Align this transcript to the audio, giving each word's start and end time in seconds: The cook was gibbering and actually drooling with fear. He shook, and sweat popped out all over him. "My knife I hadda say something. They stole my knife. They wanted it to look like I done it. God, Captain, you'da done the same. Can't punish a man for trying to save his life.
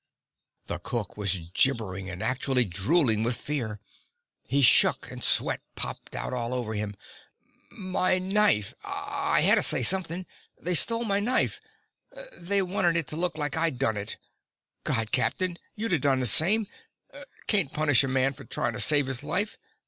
The 0.65 0.79
cook 0.79 1.15
was 1.15 1.37
gibbering 1.53 2.09
and 2.09 2.23
actually 2.23 2.65
drooling 2.65 3.21
with 3.21 3.37
fear. 3.37 3.79
He 4.47 4.63
shook, 4.63 5.11
and 5.11 5.23
sweat 5.23 5.61
popped 5.75 6.15
out 6.15 6.33
all 6.33 6.55
over 6.55 6.73
him. 6.73 6.95
"My 7.69 8.17
knife 8.17 8.73
I 8.83 9.41
hadda 9.43 9.61
say 9.61 9.83
something. 9.83 10.25
They 10.59 10.73
stole 10.73 11.03
my 11.05 11.19
knife. 11.19 11.59
They 12.35 12.63
wanted 12.63 12.97
it 12.97 13.05
to 13.09 13.15
look 13.15 13.37
like 13.37 13.55
I 13.55 13.69
done 13.69 13.95
it. 13.95 14.17
God, 14.85 15.11
Captain, 15.11 15.59
you'da 15.75 15.99
done 15.99 16.19
the 16.19 16.25
same. 16.25 16.65
Can't 17.45 17.71
punish 17.71 18.03
a 18.03 18.07
man 18.07 18.33
for 18.33 18.43
trying 18.43 18.73
to 18.73 18.79
save 18.79 19.05
his 19.05 19.21
life. 19.21 19.55